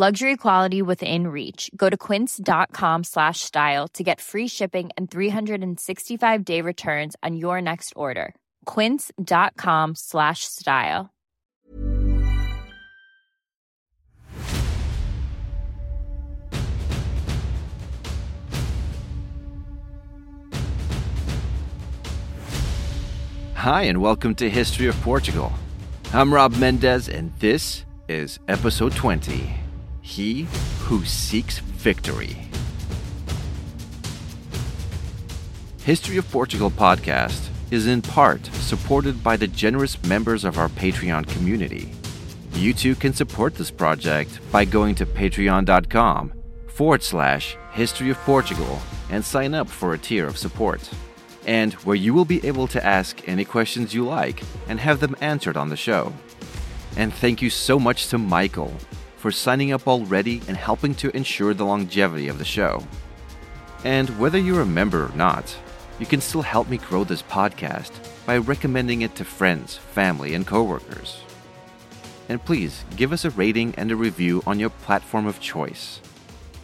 Luxury 0.00 0.36
quality 0.36 0.80
within 0.80 1.26
reach. 1.26 1.72
Go 1.74 1.90
to 1.90 1.96
quince.com 1.96 3.02
slash 3.02 3.40
style 3.40 3.88
to 3.94 4.04
get 4.04 4.20
free 4.20 4.46
shipping 4.46 4.90
and 4.96 5.10
365 5.10 6.44
day 6.44 6.60
returns 6.60 7.16
on 7.24 7.34
your 7.34 7.60
next 7.60 7.92
order. 7.96 8.32
Quince.com 8.64 9.96
slash 9.96 10.44
style. 10.44 11.10
Hi, 23.54 23.82
and 23.82 24.00
welcome 24.00 24.36
to 24.36 24.48
History 24.48 24.86
of 24.86 24.94
Portugal. 25.00 25.52
I'm 26.12 26.32
Rob 26.32 26.52
Mendez, 26.52 27.08
and 27.08 27.36
this 27.40 27.84
is 28.08 28.38
episode 28.46 28.92
20 28.92 29.67
He 30.08 30.46
Who 30.84 31.04
Seeks 31.04 31.58
Victory. 31.58 32.38
History 35.82 36.16
of 36.16 36.28
Portugal 36.32 36.70
podcast 36.70 37.50
is 37.70 37.86
in 37.86 38.00
part 38.00 38.46
supported 38.46 39.22
by 39.22 39.36
the 39.36 39.46
generous 39.46 40.02
members 40.04 40.44
of 40.44 40.56
our 40.56 40.70
Patreon 40.70 41.28
community. 41.28 41.92
You 42.54 42.72
too 42.72 42.94
can 42.94 43.12
support 43.12 43.54
this 43.54 43.70
project 43.70 44.40
by 44.50 44.64
going 44.64 44.94
to 44.94 45.04
patreon.com 45.04 46.32
forward 46.68 47.02
slash 47.02 47.58
history 47.72 48.08
of 48.08 48.16
Portugal 48.20 48.80
and 49.10 49.22
sign 49.22 49.52
up 49.52 49.68
for 49.68 49.92
a 49.92 49.98
tier 49.98 50.26
of 50.26 50.38
support 50.38 50.88
and 51.46 51.74
where 51.84 51.96
you 51.96 52.14
will 52.14 52.24
be 52.24 52.44
able 52.46 52.66
to 52.68 52.84
ask 52.84 53.28
any 53.28 53.44
questions 53.44 53.92
you 53.92 54.06
like 54.06 54.42
and 54.68 54.80
have 54.80 55.00
them 55.00 55.14
answered 55.20 55.58
on 55.58 55.68
the 55.68 55.76
show. 55.76 56.14
And 56.96 57.12
thank 57.12 57.42
you 57.42 57.50
so 57.50 57.78
much 57.78 58.08
to 58.08 58.16
Michael 58.16 58.74
for 59.18 59.30
signing 59.30 59.72
up 59.72 59.86
already 59.86 60.40
and 60.48 60.56
helping 60.56 60.94
to 60.94 61.14
ensure 61.16 61.52
the 61.52 61.64
longevity 61.64 62.28
of 62.28 62.38
the 62.38 62.44
show. 62.44 62.82
And 63.84 64.18
whether 64.18 64.38
you're 64.38 64.62
a 64.62 64.66
member 64.66 65.04
or 65.06 65.16
not, 65.16 65.54
you 65.98 66.06
can 66.06 66.20
still 66.20 66.42
help 66.42 66.68
me 66.68 66.78
grow 66.78 67.04
this 67.04 67.22
podcast 67.22 67.90
by 68.24 68.38
recommending 68.38 69.02
it 69.02 69.14
to 69.16 69.24
friends, 69.24 69.76
family, 69.76 70.34
and 70.34 70.46
coworkers. 70.46 71.22
And 72.28 72.44
please 72.44 72.84
give 72.96 73.12
us 73.12 73.24
a 73.24 73.30
rating 73.30 73.74
and 73.76 73.90
a 73.90 73.96
review 73.96 74.42
on 74.46 74.60
your 74.60 74.70
platform 74.70 75.26
of 75.26 75.40
choice. 75.40 76.00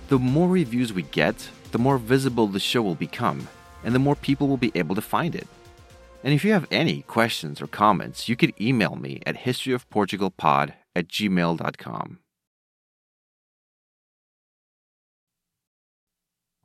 The 0.08 0.18
more 0.18 0.48
reviews 0.48 0.92
we 0.92 1.02
get, 1.02 1.48
the 1.72 1.78
more 1.78 1.98
visible 1.98 2.46
the 2.46 2.60
show 2.60 2.82
will 2.82 2.94
become 2.94 3.48
and 3.82 3.94
the 3.94 3.98
more 3.98 4.16
people 4.16 4.48
will 4.48 4.56
be 4.56 4.72
able 4.74 4.94
to 4.94 5.02
find 5.02 5.34
it. 5.34 5.46
And 6.22 6.32
if 6.32 6.44
you 6.44 6.52
have 6.52 6.66
any 6.70 7.02
questions 7.02 7.60
or 7.60 7.66
comments, 7.66 8.28
you 8.28 8.36
can 8.36 8.52
email 8.60 8.96
me 8.96 9.20
at 9.26 9.36
historyofportugalpod 9.36 10.72
at 10.96 11.08
gmail.com. 11.08 12.18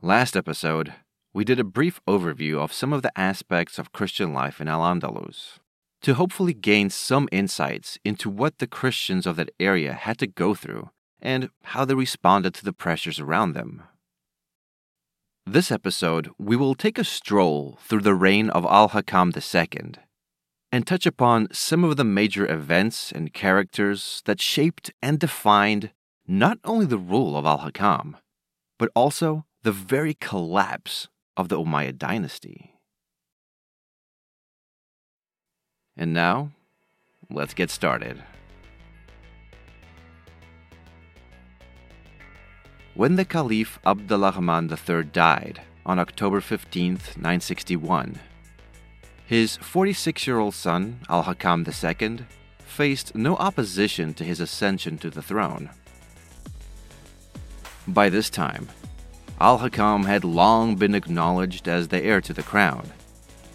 Last 0.01 0.37
episode, 0.37 0.93
we 1.33 1.43
did 1.43 1.59
a 1.59 1.65
brief 1.65 1.99
overview 2.07 2.57
of 2.57 2.71
some 2.71 2.93
of 2.93 3.01
the 3.01 3.11
aspects 3.19 3.77
of 3.77 3.91
Christian 3.91 4.33
life 4.33 4.61
in 4.61 4.69
Al 4.69 4.79
Andalus 4.79 5.59
to 6.03 6.13
hopefully 6.13 6.53
gain 6.53 6.89
some 6.89 7.27
insights 7.33 7.97
into 8.05 8.29
what 8.29 8.59
the 8.59 8.67
Christians 8.67 9.27
of 9.27 9.35
that 9.35 9.49
area 9.59 9.91
had 9.91 10.17
to 10.19 10.27
go 10.27 10.55
through 10.55 10.89
and 11.21 11.49
how 11.63 11.83
they 11.83 11.95
responded 11.95 12.53
to 12.53 12.63
the 12.63 12.71
pressures 12.71 13.19
around 13.19 13.51
them. 13.51 13.83
This 15.45 15.69
episode, 15.69 16.29
we 16.37 16.55
will 16.55 16.75
take 16.75 16.97
a 16.97 17.03
stroll 17.03 17.77
through 17.81 18.03
the 18.03 18.15
reign 18.15 18.49
of 18.51 18.63
Al 18.63 18.91
Hakam 18.91 19.35
II 19.35 19.95
and 20.71 20.87
touch 20.87 21.05
upon 21.05 21.49
some 21.51 21.83
of 21.83 21.97
the 21.97 22.05
major 22.05 22.49
events 22.49 23.11
and 23.11 23.33
characters 23.33 24.21
that 24.23 24.39
shaped 24.39 24.93
and 25.01 25.19
defined 25.19 25.91
not 26.25 26.57
only 26.63 26.85
the 26.85 26.97
rule 26.97 27.35
of 27.35 27.45
Al 27.45 27.59
Hakam, 27.59 28.15
but 28.77 28.89
also 28.95 29.43
the 29.63 29.71
very 29.71 30.13
collapse 30.13 31.07
of 31.35 31.49
the 31.49 31.57
Umayyad 31.57 31.97
dynasty. 31.97 32.75
And 35.97 36.13
now, 36.13 36.51
let's 37.29 37.53
get 37.53 37.69
started. 37.69 38.23
When 42.95 43.15
the 43.15 43.25
Caliph 43.25 43.79
Abdulrahman 43.85 44.69
III 44.69 45.03
died 45.03 45.61
on 45.85 45.99
October 45.99 46.41
15, 46.41 46.93
961, 47.17 48.19
his 49.25 49.57
46 49.57 50.25
year 50.25 50.39
old 50.39 50.55
son, 50.55 51.01
Al 51.09 51.23
Hakam 51.23 51.67
II, 51.67 52.25
faced 52.65 53.13
no 53.15 53.35
opposition 53.35 54.13
to 54.13 54.23
his 54.23 54.39
ascension 54.39 54.97
to 54.97 55.09
the 55.09 55.21
throne. 55.21 55.69
By 57.87 58.09
this 58.09 58.29
time, 58.29 58.69
Al 59.41 59.59
Hakam 59.59 60.05
had 60.05 60.25
long 60.25 60.75
been 60.75 60.93
acknowledged 60.93 61.69
as 61.69 61.87
the 61.87 62.03
heir 62.03 62.19
to 62.19 62.33
the 62.33 62.43
crown 62.43 62.91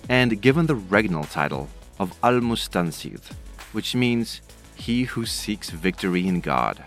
and 0.09 0.41
given 0.41 0.65
the 0.65 0.75
regnal 0.75 1.31
title 1.31 1.69
of 1.99 2.17
Al 2.23 2.41
Mustansir, 2.41 3.21
which 3.73 3.95
means 3.95 4.41
he 4.77 5.03
who 5.03 5.27
seeks 5.27 5.69
victory 5.69 6.27
in 6.27 6.41
God. 6.41 6.83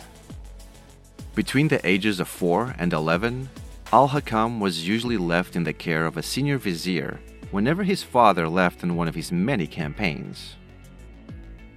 Between 1.35 1.68
the 1.68 1.85
ages 1.88 2.19
of 2.19 2.28
4 2.28 2.74
and 2.80 2.91
11, 2.91 3.50
Al 3.94 4.09
Hakam 4.09 4.59
was 4.59 4.88
usually 4.88 5.17
left 5.17 5.55
in 5.55 5.64
the 5.64 5.73
care 5.73 6.08
of 6.08 6.17
a 6.17 6.23
senior 6.23 6.58
vizier 6.58 7.20
whenever 7.52 7.84
his 7.84 8.02
father 8.02 8.49
left 8.49 8.84
on 8.84 8.96
one 8.96 9.08
of 9.08 9.14
his 9.14 9.32
many 9.32 9.67
campaigns. 9.67 10.55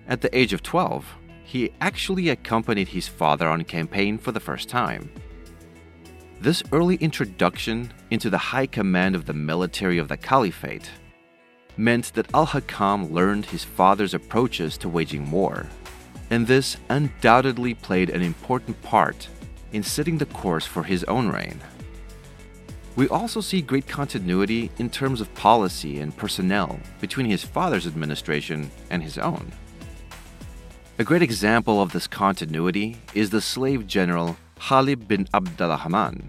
At 0.08 0.22
the 0.22 0.36
age 0.36 0.54
of 0.54 0.62
12, 0.62 1.04
he 1.44 1.72
actually 1.82 2.30
accompanied 2.30 2.88
his 2.88 3.08
father 3.08 3.46
on 3.46 3.64
campaign 3.64 4.16
for 4.16 4.32
the 4.32 4.40
first 4.40 4.70
time. 4.70 5.10
This 6.40 6.62
early 6.72 6.94
introduction 6.96 7.92
into 8.10 8.30
the 8.30 8.38
high 8.38 8.64
command 8.64 9.14
of 9.14 9.26
the 9.26 9.34
military 9.34 9.98
of 9.98 10.08
the 10.08 10.16
Caliphate 10.16 10.88
meant 11.76 12.14
that 12.14 12.32
Al 12.32 12.46
Hakam 12.46 13.12
learned 13.12 13.44
his 13.44 13.62
father's 13.62 14.14
approaches 14.14 14.78
to 14.78 14.88
waging 14.88 15.30
war, 15.30 15.66
and 16.30 16.46
this 16.46 16.78
undoubtedly 16.88 17.74
played 17.74 18.08
an 18.08 18.22
important 18.22 18.80
part 18.80 19.28
in 19.72 19.82
setting 19.82 20.16
the 20.16 20.24
course 20.24 20.64
for 20.64 20.82
his 20.82 21.04
own 21.04 21.28
reign. 21.28 21.60
We 22.96 23.06
also 23.08 23.42
see 23.42 23.60
great 23.60 23.86
continuity 23.86 24.70
in 24.78 24.88
terms 24.88 25.20
of 25.20 25.34
policy 25.34 25.98
and 25.98 26.16
personnel 26.16 26.80
between 27.02 27.26
his 27.26 27.44
father's 27.44 27.86
administration 27.86 28.70
and 28.88 29.02
his 29.02 29.18
own. 29.18 29.52
A 30.98 31.04
great 31.04 31.20
example 31.20 31.82
of 31.82 31.92
this 31.92 32.06
continuity 32.06 32.96
is 33.12 33.28
the 33.28 33.42
slave 33.42 33.86
general 33.86 34.38
Ghalib 34.68 35.08
bin 35.08 35.26
Abdurrahman. 35.32 36.28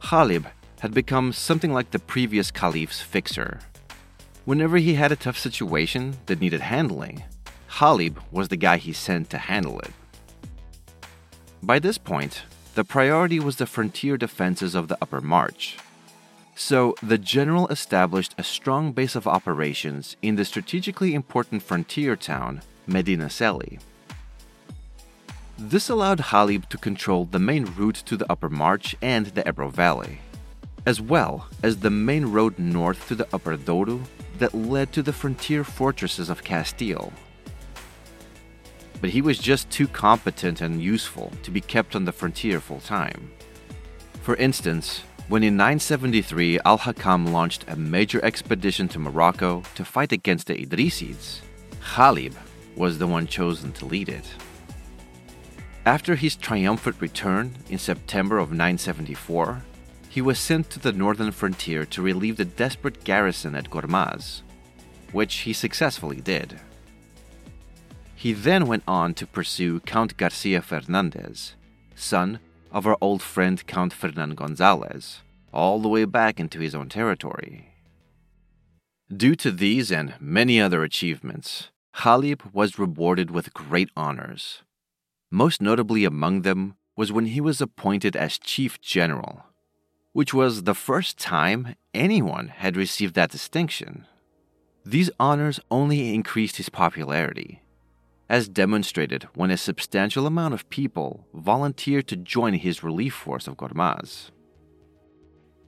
Ghalib 0.00 0.46
had 0.78 0.94
become 0.94 1.32
something 1.32 1.72
like 1.72 1.90
the 1.90 1.98
previous 1.98 2.50
caliph's 2.50 3.02
fixer. 3.02 3.58
Whenever 4.44 4.78
he 4.78 4.94
had 4.94 5.12
a 5.12 5.16
tough 5.16 5.36
situation 5.36 6.16
that 6.26 6.40
needed 6.40 6.60
handling, 6.60 7.24
Ghalib 7.68 8.16
was 8.30 8.48
the 8.48 8.56
guy 8.56 8.76
he 8.78 8.92
sent 8.92 9.28
to 9.30 9.38
handle 9.38 9.80
it. 9.80 9.92
By 11.62 11.78
this 11.78 11.98
point, 11.98 12.42
the 12.74 12.84
priority 12.84 13.40
was 13.40 13.56
the 13.56 13.66
frontier 13.66 14.16
defenses 14.16 14.74
of 14.74 14.88
the 14.88 14.96
Upper 15.02 15.20
March. 15.20 15.76
So, 16.54 16.94
the 17.02 17.18
general 17.18 17.66
established 17.68 18.34
a 18.38 18.44
strong 18.44 18.92
base 18.92 19.16
of 19.16 19.26
operations 19.26 20.16
in 20.22 20.36
the 20.36 20.44
strategically 20.44 21.14
important 21.14 21.62
frontier 21.62 22.16
town, 22.16 22.62
Medinaceli. 22.88 23.80
This 25.62 25.90
allowed 25.90 26.20
Ghalib 26.20 26.70
to 26.70 26.78
control 26.78 27.26
the 27.26 27.38
main 27.38 27.66
route 27.76 28.02
to 28.06 28.16
the 28.16 28.24
Upper 28.32 28.48
March 28.48 28.96
and 29.02 29.26
the 29.26 29.46
Ebro 29.46 29.68
Valley, 29.68 30.20
as 30.86 31.02
well 31.02 31.48
as 31.62 31.76
the 31.76 31.90
main 31.90 32.24
road 32.24 32.58
north 32.58 33.06
to 33.08 33.14
the 33.14 33.28
Upper 33.34 33.58
Douro 33.58 34.00
that 34.38 34.54
led 34.54 34.90
to 34.94 35.02
the 35.02 35.12
frontier 35.12 35.62
fortresses 35.62 36.30
of 36.30 36.42
Castile. 36.42 37.12
But 39.02 39.10
he 39.10 39.20
was 39.20 39.38
just 39.38 39.68
too 39.68 39.86
competent 39.86 40.62
and 40.62 40.82
useful 40.82 41.30
to 41.42 41.50
be 41.50 41.60
kept 41.60 41.94
on 41.94 42.06
the 42.06 42.12
frontier 42.12 42.58
full 42.58 42.80
time. 42.80 43.30
For 44.22 44.36
instance, 44.36 45.02
when 45.28 45.42
in 45.42 45.58
973 45.58 46.58
Al 46.64 46.78
Hakam 46.78 47.32
launched 47.32 47.66
a 47.68 47.76
major 47.76 48.24
expedition 48.24 48.88
to 48.88 48.98
Morocco 48.98 49.62
to 49.74 49.84
fight 49.84 50.12
against 50.12 50.46
the 50.46 50.54
Idrisids, 50.54 51.40
Ghalib 51.94 52.32
was 52.76 52.96
the 52.96 53.06
one 53.06 53.26
chosen 53.26 53.72
to 53.72 53.84
lead 53.84 54.08
it. 54.08 54.24
After 55.86 56.14
his 56.14 56.36
triumphant 56.36 56.96
return 57.00 57.54
in 57.70 57.78
September 57.78 58.38
of 58.38 58.50
974, 58.50 59.62
he 60.10 60.20
was 60.20 60.38
sent 60.38 60.68
to 60.70 60.78
the 60.78 60.92
northern 60.92 61.32
frontier 61.32 61.86
to 61.86 62.02
relieve 62.02 62.36
the 62.36 62.44
desperate 62.44 63.02
garrison 63.02 63.54
at 63.54 63.70
Gormaz, 63.70 64.42
which 65.12 65.34
he 65.38 65.52
successfully 65.52 66.20
did. 66.20 66.60
He 68.14 68.34
then 68.34 68.66
went 68.66 68.82
on 68.86 69.14
to 69.14 69.26
pursue 69.26 69.80
Count 69.80 70.18
Garcia 70.18 70.60
Fernandez, 70.60 71.54
son 71.94 72.40
of 72.70 72.86
our 72.86 72.98
old 73.00 73.22
friend 73.22 73.66
Count 73.66 73.94
Fernan 73.94 74.34
Gonzalez, 74.34 75.20
all 75.52 75.80
the 75.80 75.88
way 75.88 76.04
back 76.04 76.38
into 76.38 76.60
his 76.60 76.74
own 76.74 76.90
territory. 76.90 77.72
Due 79.08 79.34
to 79.36 79.50
these 79.50 79.90
and 79.90 80.14
many 80.20 80.60
other 80.60 80.82
achievements, 80.82 81.70
Ghalib 82.02 82.52
was 82.52 82.78
rewarded 82.78 83.30
with 83.30 83.54
great 83.54 83.88
honors. 83.96 84.62
Most 85.30 85.62
notably 85.62 86.04
among 86.04 86.42
them 86.42 86.74
was 86.96 87.12
when 87.12 87.26
he 87.26 87.40
was 87.40 87.60
appointed 87.60 88.16
as 88.16 88.38
Chief 88.38 88.80
General, 88.80 89.44
which 90.12 90.34
was 90.34 90.64
the 90.64 90.74
first 90.74 91.18
time 91.18 91.76
anyone 91.94 92.48
had 92.48 92.76
received 92.76 93.14
that 93.14 93.30
distinction. 93.30 94.06
These 94.84 95.10
honors 95.20 95.60
only 95.70 96.12
increased 96.12 96.56
his 96.56 96.68
popularity, 96.68 97.62
as 98.28 98.48
demonstrated 98.48 99.28
when 99.34 99.52
a 99.52 99.56
substantial 99.56 100.26
amount 100.26 100.54
of 100.54 100.68
people 100.68 101.26
volunteered 101.32 102.08
to 102.08 102.16
join 102.16 102.54
his 102.54 102.82
relief 102.82 103.14
force 103.14 103.46
of 103.46 103.56
Gormaz. 103.56 104.30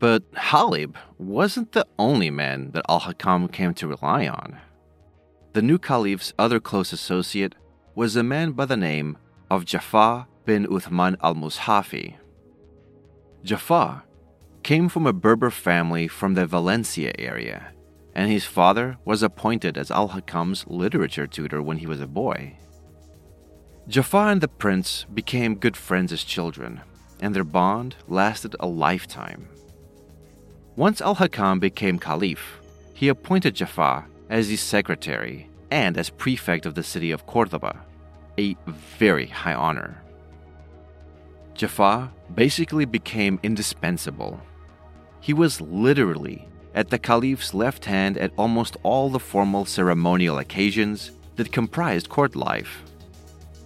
But 0.00 0.32
Ghalib 0.32 0.96
wasn't 1.18 1.70
the 1.70 1.86
only 2.00 2.30
man 2.30 2.72
that 2.72 2.84
Al 2.88 3.02
Hakam 3.02 3.52
came 3.52 3.74
to 3.74 3.86
rely 3.86 4.26
on. 4.26 4.58
The 5.52 5.62
new 5.62 5.78
caliph's 5.78 6.32
other 6.36 6.58
close 6.58 6.92
associate 6.92 7.54
was 7.94 8.16
a 8.16 8.24
man 8.24 8.52
by 8.52 8.64
the 8.64 8.76
name 8.76 9.18
of 9.52 9.66
Jafar 9.66 10.26
bin 10.46 10.66
Uthman 10.68 11.14
al 11.22 11.34
Mushafi. 11.34 12.14
Jafar 13.44 14.02
came 14.62 14.88
from 14.88 15.06
a 15.06 15.12
Berber 15.12 15.50
family 15.50 16.08
from 16.08 16.32
the 16.32 16.46
Valencia 16.46 17.12
area, 17.18 17.74
and 18.14 18.30
his 18.30 18.46
father 18.46 18.96
was 19.04 19.22
appointed 19.22 19.76
as 19.76 19.90
Al 19.90 20.08
Hakam's 20.08 20.64
literature 20.68 21.26
tutor 21.26 21.60
when 21.60 21.76
he 21.76 21.86
was 21.86 22.00
a 22.00 22.06
boy. 22.06 22.56
Jafar 23.88 24.30
and 24.30 24.40
the 24.40 24.48
prince 24.48 25.04
became 25.12 25.56
good 25.56 25.76
friends 25.76 26.14
as 26.14 26.24
children, 26.24 26.80
and 27.20 27.34
their 27.34 27.44
bond 27.44 27.94
lasted 28.08 28.56
a 28.58 28.66
lifetime. 28.66 29.50
Once 30.76 31.02
Al 31.02 31.16
Hakam 31.16 31.60
became 31.60 31.98
caliph, 31.98 32.58
he 32.94 33.08
appointed 33.08 33.56
Jafar 33.56 34.08
as 34.30 34.48
his 34.48 34.62
secretary 34.62 35.50
and 35.70 35.98
as 35.98 36.08
prefect 36.08 36.64
of 36.64 36.74
the 36.74 36.82
city 36.82 37.10
of 37.10 37.26
Cordoba 37.26 37.84
a 38.42 38.56
very 38.98 39.26
high 39.26 39.54
honor. 39.54 40.02
Jafar 41.54 42.10
basically 42.34 42.84
became 42.84 43.38
indispensable. 43.42 44.40
He 45.20 45.32
was 45.32 45.60
literally 45.60 46.48
at 46.74 46.88
the 46.88 46.98
caliph's 46.98 47.54
left 47.54 47.84
hand 47.84 48.16
at 48.18 48.32
almost 48.36 48.76
all 48.82 49.10
the 49.10 49.20
formal 49.20 49.64
ceremonial 49.64 50.38
occasions 50.38 51.12
that 51.36 51.52
comprised 51.52 52.08
court 52.08 52.34
life. 52.34 52.82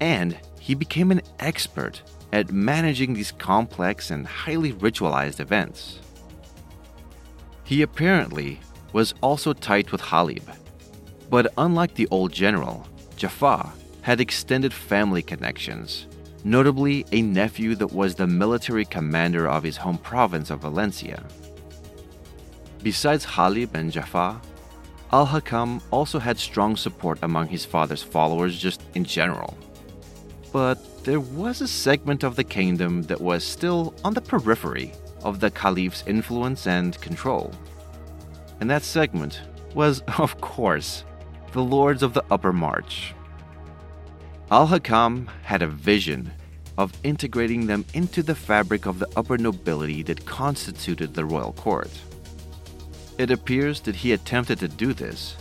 And 0.01 0.37
he 0.61 0.75
became 0.75 1.11
an 1.11 1.23
expert 1.39 2.03
at 2.33 2.51
managing 2.51 3.15
these 3.15 3.33
complex 3.33 4.11
and 4.11 4.27
highly 4.27 4.73
ritualized 4.73 5.41
events. 5.41 6.01
He 7.65 7.83
apparently 7.83 8.61
was 8.93 9.15
also 9.23 9.53
tight 9.53 9.93
with 9.93 10.03
Ghalib, 10.03 10.43
but 11.31 11.53
unlike 11.57 11.95
the 11.95 12.09
old 12.11 12.33
general, 12.33 12.87
Jafar 13.17 13.73
had 14.07 14.21
extended 14.21 14.73
family 14.73 15.21
connections, 15.21 16.07
notably 16.45 17.05
a 17.11 17.21
nephew 17.21 17.75
that 17.75 17.93
was 17.93 18.15
the 18.15 18.25
military 18.25 18.85
commander 18.85 19.49
of 19.49 19.65
his 19.65 19.77
home 19.77 19.99
province 19.99 20.49
of 20.49 20.61
Valencia. 20.61 21.25
Besides 22.85 23.27
Ghalib 23.27 23.75
and 23.75 23.91
Jafar, 23.91 24.41
Al 25.11 25.27
Hakam 25.27 25.83
also 25.91 26.21
had 26.21 26.39
strong 26.39 26.77
support 26.77 27.19
among 27.23 27.49
his 27.49 27.65
father's 27.65 28.05
followers 28.05 28.57
just 28.57 28.81
in 28.95 29.03
general. 29.05 29.59
But 30.53 30.79
there 31.03 31.19
was 31.19 31.61
a 31.61 31.67
segment 31.67 32.23
of 32.23 32.37
the 32.37 32.45
kingdom 32.45 33.03
that 33.11 33.21
was 33.21 33.43
still 33.43 33.93
on 34.05 34.15
the 34.15 34.21
periphery 34.21 34.93
of 35.25 35.41
the 35.41 35.51
caliph's 35.51 36.05
influence 36.07 36.69
and 36.69 36.97
control. 37.01 37.53
And 38.61 38.71
that 38.71 38.85
segment 38.85 39.41
was, 39.75 40.01
of 40.19 40.41
course, 40.41 41.03
the 41.51 41.65
lords 41.65 42.05
of 42.05 42.15
the 42.15 42.25
Upper 42.31 42.53
March, 42.53 43.16
Al 44.49 44.69
Hakam 44.69 45.27
had 45.43 45.61
a 45.63 45.67
vision 45.67 46.31
of 46.79 46.93
integrating 47.03 47.67
them 47.67 47.85
into 47.95 48.23
the 48.23 48.35
fabric 48.35 48.87
of 48.87 49.01
the 49.01 49.09
upper 49.17 49.37
nobility 49.37 50.05
that 50.05 50.25
constituted 50.25 51.15
the 51.15 51.25
royal 51.25 51.53
court. 51.55 51.91
It 53.19 53.33
appears 53.33 53.81
that 53.81 53.97
he 53.97 54.13
attempted 54.13 54.61
to 54.61 54.69
do 54.69 54.93
this 54.93 55.35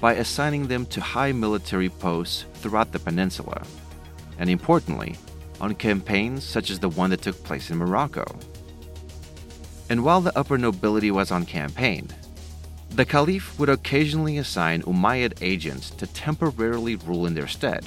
by 0.00 0.12
assigning 0.14 0.68
them 0.68 0.86
to 0.86 1.00
high 1.00 1.32
military 1.32 1.88
posts 1.88 2.44
throughout 2.54 2.92
the 2.92 3.00
peninsula, 3.00 3.64
and 4.38 4.48
importantly, 4.48 5.16
on 5.60 5.74
campaigns 5.74 6.44
such 6.44 6.70
as 6.70 6.78
the 6.78 6.88
one 6.88 7.10
that 7.10 7.22
took 7.22 7.42
place 7.42 7.68
in 7.68 7.78
Morocco. 7.78 8.24
And 9.90 10.04
while 10.04 10.20
the 10.20 10.38
upper 10.38 10.56
nobility 10.56 11.10
was 11.10 11.32
on 11.32 11.46
campaign, 11.46 12.06
the 12.90 13.04
Caliph 13.04 13.58
would 13.58 13.70
occasionally 13.70 14.38
assign 14.38 14.82
Umayyad 14.82 15.38
agents 15.40 15.90
to 15.90 16.06
temporarily 16.06 16.94
rule 16.94 17.26
in 17.26 17.34
their 17.34 17.48
stead 17.48 17.84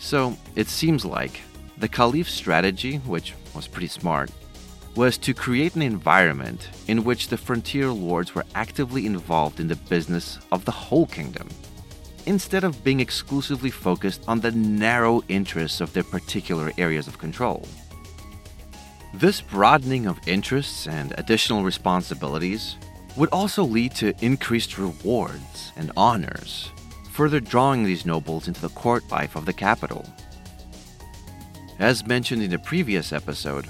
so 0.00 0.36
it 0.56 0.68
seems 0.68 1.04
like 1.04 1.42
the 1.76 1.86
Caliph's 1.88 2.32
strategy, 2.32 2.96
which 2.96 3.34
was 3.54 3.68
pretty 3.68 3.86
smart, 3.86 4.30
was 4.96 5.18
to 5.18 5.34
create 5.34 5.76
an 5.76 5.82
environment 5.82 6.68
in 6.88 7.04
which 7.04 7.28
the 7.28 7.36
frontier 7.36 7.88
lords 7.90 8.34
were 8.34 8.44
actively 8.54 9.06
involved 9.06 9.60
in 9.60 9.68
the 9.68 9.76
business 9.76 10.38
of 10.50 10.64
the 10.64 10.72
whole 10.72 11.06
kingdom, 11.06 11.48
instead 12.26 12.64
of 12.64 12.82
being 12.82 12.98
exclusively 12.98 13.70
focused 13.70 14.24
on 14.26 14.40
the 14.40 14.50
narrow 14.50 15.22
interests 15.28 15.80
of 15.80 15.92
their 15.92 16.02
particular 16.02 16.72
areas 16.78 17.06
of 17.06 17.18
control. 17.18 17.68
This 19.14 19.40
broadening 19.40 20.06
of 20.06 20.18
interests 20.26 20.86
and 20.86 21.12
additional 21.18 21.62
responsibilities 21.62 22.76
would 23.16 23.28
also 23.30 23.64
lead 23.64 23.94
to 23.96 24.14
increased 24.24 24.78
rewards 24.78 25.72
and 25.76 25.92
honors 25.96 26.70
further 27.20 27.38
drawing 27.38 27.84
these 27.84 28.06
nobles 28.06 28.48
into 28.48 28.62
the 28.62 28.70
court 28.70 29.04
life 29.10 29.36
of 29.36 29.44
the 29.44 29.52
capital. 29.52 30.06
As 31.78 32.06
mentioned 32.06 32.42
in 32.42 32.50
the 32.50 32.58
previous 32.58 33.12
episode, 33.12 33.66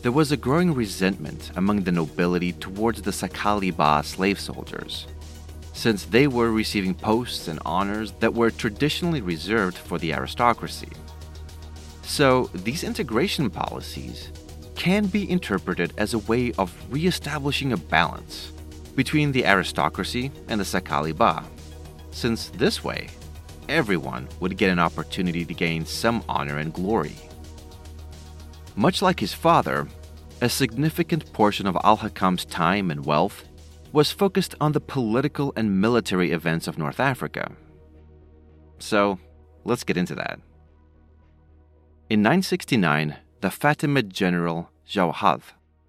there 0.00 0.12
was 0.12 0.32
a 0.32 0.36
growing 0.38 0.72
resentment 0.72 1.50
among 1.56 1.82
the 1.82 1.92
nobility 1.92 2.54
towards 2.54 3.02
the 3.02 3.10
Saqaliba 3.10 4.02
slave 4.02 4.40
soldiers, 4.40 5.06
since 5.74 6.06
they 6.06 6.26
were 6.26 6.50
receiving 6.50 6.94
posts 6.94 7.48
and 7.48 7.60
honors 7.66 8.12
that 8.12 8.32
were 8.32 8.50
traditionally 8.50 9.20
reserved 9.20 9.76
for 9.76 9.98
the 9.98 10.14
aristocracy. 10.14 10.88
So, 12.00 12.48
these 12.54 12.82
integration 12.82 13.50
policies 13.50 14.30
can 14.74 15.04
be 15.04 15.30
interpreted 15.30 15.92
as 15.98 16.14
a 16.14 16.20
way 16.20 16.52
of 16.52 16.72
re 16.88 17.06
establishing 17.06 17.74
a 17.74 17.76
balance 17.76 18.52
between 18.94 19.32
the 19.32 19.44
aristocracy 19.44 20.32
and 20.48 20.58
the 20.58 20.64
Saqaliba 20.64 21.44
since 22.16 22.48
this 22.48 22.82
way, 22.82 23.08
everyone 23.68 24.26
would 24.40 24.56
get 24.56 24.70
an 24.70 24.78
opportunity 24.78 25.44
to 25.44 25.52
gain 25.52 25.84
some 25.84 26.24
honor 26.28 26.56
and 26.56 26.72
glory. 26.72 27.14
Much 28.74 29.02
like 29.02 29.20
his 29.20 29.34
father, 29.34 29.86
a 30.40 30.48
significant 30.48 31.30
portion 31.34 31.66
of 31.66 31.76
Al 31.84 31.98
Hakam's 31.98 32.46
time 32.46 32.90
and 32.90 33.04
wealth 33.04 33.44
was 33.92 34.12
focused 34.12 34.54
on 34.60 34.72
the 34.72 34.80
political 34.80 35.52
and 35.56 35.80
military 35.80 36.32
events 36.32 36.66
of 36.66 36.78
North 36.78 37.00
Africa. 37.00 37.52
So, 38.78 39.18
let's 39.64 39.84
get 39.84 39.96
into 39.98 40.14
that. 40.14 40.40
In 42.08 42.22
969, 42.22 43.16
the 43.42 43.48
Fatimid 43.48 44.08
general 44.08 44.70
Jawhar, 44.88 45.42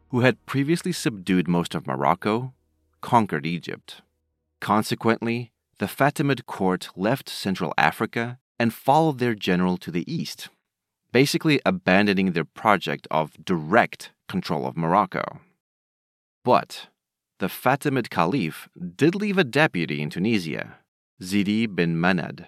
who 0.09 0.21
had 0.21 0.45
previously 0.45 0.91
subdued 0.91 1.47
most 1.47 1.73
of 1.73 1.87
Morocco, 1.87 2.53
conquered 3.01 3.45
Egypt. 3.45 4.01
Consequently, 4.59 5.51
the 5.79 5.85
Fatimid 5.85 6.45
court 6.45 6.89
left 6.95 7.29
Central 7.29 7.73
Africa 7.77 8.39
and 8.59 8.73
followed 8.73 9.19
their 9.19 9.35
general 9.35 9.77
to 9.77 9.91
the 9.91 10.11
east, 10.11 10.49
basically 11.11 11.61
abandoning 11.65 12.31
their 12.31 12.45
project 12.45 13.07
of 13.11 13.33
direct 13.45 14.11
control 14.27 14.65
of 14.65 14.75
Morocco. 14.75 15.39
But 16.43 16.87
the 17.39 17.47
Fatimid 17.47 18.09
Caliph 18.09 18.67
did 18.95 19.13
leave 19.13 19.37
a 19.37 19.43
deputy 19.43 20.01
in 20.01 20.09
Tunisia, 20.09 20.77
Ziri 21.21 21.73
bin 21.73 21.95
Manad, 21.95 22.47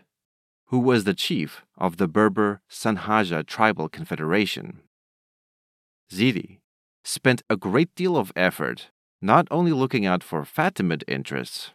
who 0.67 0.79
was 0.79 1.03
the 1.03 1.13
chief 1.13 1.63
of 1.77 1.97
the 1.97 2.07
Berber 2.07 2.61
Sanhaja 2.69 3.45
tribal 3.45 3.89
confederation. 3.89 4.79
Ziri 6.11 6.59
spent 7.03 7.43
a 7.49 7.57
great 7.57 7.93
deal 7.95 8.17
of 8.17 8.31
effort 8.35 8.87
not 9.21 9.47
only 9.51 9.71
looking 9.71 10.05
out 10.05 10.23
for 10.23 10.41
Fatimid 10.43 11.03
interests, 11.07 11.71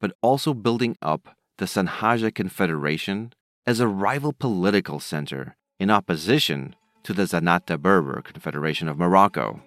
but 0.00 0.12
also 0.22 0.54
building 0.54 0.96
up 1.02 1.36
the 1.58 1.66
Sanhaja 1.66 2.34
Confederation 2.34 3.32
as 3.66 3.80
a 3.80 3.88
rival 3.88 4.32
political 4.32 5.00
center 5.00 5.56
in 5.78 5.90
opposition 5.90 6.74
to 7.02 7.12
the 7.12 7.24
Zenata 7.24 7.80
Berber 7.80 8.22
Confederation 8.22 8.88
of 8.88 8.98
Morocco, 8.98 9.60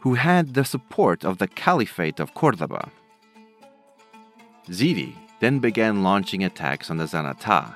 who 0.00 0.14
had 0.14 0.54
the 0.54 0.64
support 0.64 1.24
of 1.24 1.38
the 1.38 1.48
Caliphate 1.48 2.20
of 2.20 2.34
Cordoba. 2.34 2.90
Ziri 4.68 5.14
then 5.40 5.58
began 5.58 6.02
launching 6.02 6.44
attacks 6.44 6.90
on 6.90 6.96
the 6.96 7.04
Zanata, 7.04 7.74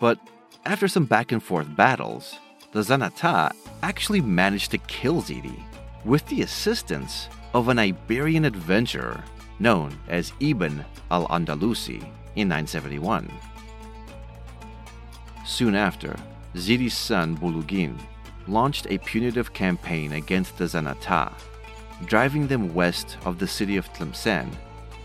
but 0.00 0.18
after 0.66 0.88
some 0.88 1.04
back 1.04 1.30
and 1.32 1.42
forth 1.42 1.76
battles, 1.76 2.38
the 2.72 2.80
Zanata 2.80 3.52
actually 3.82 4.20
managed 4.20 4.70
to 4.72 4.78
kill 4.78 5.22
Ziri 5.22 5.62
with 6.04 6.26
the 6.26 6.42
assistance 6.42 7.28
of 7.54 7.68
an 7.68 7.78
Iberian 7.78 8.44
adventurer 8.44 9.22
known 9.58 9.98
as 10.08 10.32
Ibn 10.40 10.84
al 11.10 11.26
Andalusi 11.28 12.02
in 12.36 12.48
971. 12.48 13.30
Soon 15.44 15.74
after, 15.74 16.16
Ziri's 16.54 16.94
son 16.94 17.36
Bulugin 17.36 17.98
launched 18.46 18.86
a 18.88 18.98
punitive 18.98 19.52
campaign 19.52 20.12
against 20.12 20.56
the 20.56 20.64
Zanata, 20.64 21.32
driving 22.06 22.46
them 22.46 22.74
west 22.74 23.16
of 23.24 23.38
the 23.38 23.46
city 23.46 23.76
of 23.76 23.92
Tlemcen, 23.92 24.52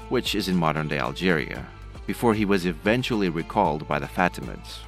which 0.09 0.35
is 0.35 0.47
in 0.47 0.55
modern 0.55 0.87
day 0.87 0.99
Algeria, 0.99 1.65
before 2.07 2.33
he 2.33 2.45
was 2.45 2.65
eventually 2.65 3.29
recalled 3.29 3.87
by 3.87 3.99
the 3.99 4.07
Fatimids. 4.07 4.79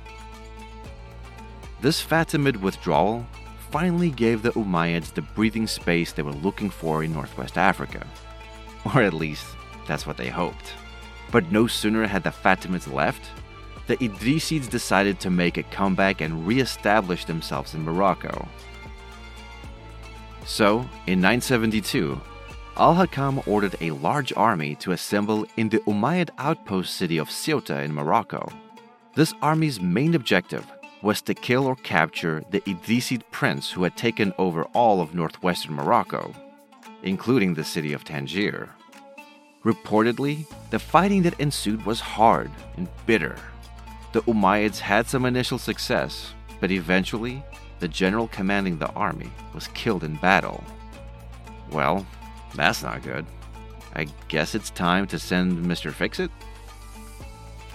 This 1.82 2.04
Fatimid 2.04 2.58
withdrawal 2.58 3.26
finally 3.72 4.12
gave 4.12 4.42
the 4.42 4.52
Umayyads 4.52 5.14
the 5.14 5.22
breathing 5.22 5.68
space 5.68 6.12
they 6.12 6.22
were 6.22 6.32
looking 6.32 6.70
for 6.70 7.04
in 7.04 7.14
northwest 7.14 7.58
Africa. 7.58 8.06
Or 8.96 9.02
at 9.02 9.14
least, 9.14 9.46
that's 9.88 10.08
what 10.08 10.18
they 10.18 10.30
hoped. 10.30 10.74
But 11.32 11.52
no 11.52 11.68
sooner 11.68 12.08
had 12.08 12.24
the 12.24 12.30
Fatimids 12.30 12.92
left, 12.92 13.24
the 13.88 13.98
Idrisids 13.98 14.70
decided 14.70 15.20
to 15.20 15.30
make 15.30 15.58
a 15.58 15.64
comeback 15.64 16.22
and 16.22 16.48
re 16.48 16.62
establish 16.62 17.26
themselves 17.26 17.74
in 17.74 17.84
Morocco. 17.84 18.48
So, 20.46 20.80
in 21.08 21.22
972, 21.22 22.20
Al 22.78 22.96
Hakam 22.96 23.46
ordered 23.48 23.76
a 23.82 23.92
large 23.92 24.34
army 24.36 24.76
to 24.76 24.94
assemble 24.94 25.46
in 25.58 25.70
the 25.70 25.80
Umayyad 25.80 26.30
outpost 26.38 26.96
city 26.96 27.18
of 27.18 27.30
Ceuta 27.30 27.84
in 27.84 27.94
Morocco. 27.94 28.48
This 29.14 29.34
army's 29.42 29.82
main 29.82 30.16
objective 30.16 30.66
was 31.02 31.22
to 31.24 31.34
kill 31.34 31.68
or 31.68 31.76
capture 31.76 32.44
the 32.50 32.62
Idrisid 32.62 33.24
prince 33.32 33.72
who 33.72 33.84
had 33.84 33.98
taken 33.98 34.34
over 34.38 34.64
all 34.74 35.02
of 35.02 35.14
northwestern 35.14 35.74
Morocco, 35.74 36.34
including 37.04 37.54
the 37.54 37.64
city 37.64 37.94
of 37.94 38.04
Tangier. 38.04 38.70
Reportedly, 39.64 40.46
the 40.70 40.80
fighting 40.80 41.22
that 41.24 41.40
ensued 41.40 41.86
was 41.86 42.00
hard 42.00 42.52
and 42.78 42.88
bitter. 43.06 43.38
The 44.12 44.22
Umayyads 44.24 44.80
had 44.80 45.08
some 45.08 45.26
initial 45.26 45.58
success, 45.58 46.34
but 46.60 46.72
eventually, 46.72 47.44
the 47.80 47.88
general 47.88 48.28
commanding 48.28 48.78
the 48.78 48.92
army 48.92 49.32
was 49.54 49.68
killed 49.70 50.04
in 50.04 50.16
battle. 50.16 50.64
Well, 51.72 52.06
that's 52.56 52.84
not 52.84 53.04
good. 53.04 53.26
I 53.96 54.08
guess 54.28 54.56
it's 54.56 54.70
time 54.70 55.08
to 55.08 55.20
send 55.20 55.66
Mr. 55.66 55.92
Fix 55.92 56.20
It? 56.20 56.32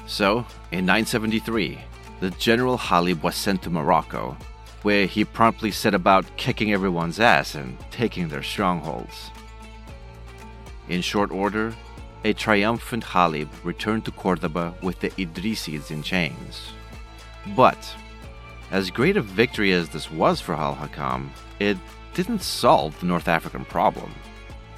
So, 0.06 0.46
in 0.72 0.86
973, 0.86 1.78
the 2.20 2.30
General 2.32 2.78
Ghalib 2.78 3.22
was 3.22 3.34
sent 3.34 3.62
to 3.62 3.70
Morocco, 3.70 4.36
where 4.82 5.06
he 5.06 5.24
promptly 5.24 5.70
set 5.70 5.94
about 5.94 6.36
kicking 6.36 6.72
everyone's 6.72 7.20
ass 7.20 7.54
and 7.54 7.76
taking 7.90 8.28
their 8.28 8.42
strongholds. 8.42 9.30
In 10.88 11.00
short 11.00 11.30
order, 11.30 11.74
a 12.24 12.32
triumphant 12.32 13.04
Ghalib 13.04 13.48
returned 13.64 14.04
to 14.04 14.10
Cordoba 14.10 14.74
with 14.82 15.00
the 15.00 15.10
Idrisids 15.10 15.90
in 15.90 16.02
chains. 16.02 16.72
But, 17.54 17.78
as 18.70 18.90
great 18.90 19.16
a 19.16 19.22
victory 19.22 19.72
as 19.72 19.88
this 19.88 20.10
was 20.10 20.40
for 20.40 20.54
Al 20.54 20.74
Hakam, 20.74 21.28
it 21.60 21.76
didn't 22.14 22.42
solve 22.42 22.98
the 22.98 23.06
North 23.06 23.28
African 23.28 23.64
problem, 23.64 24.12